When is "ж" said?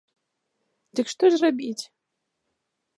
1.37-1.45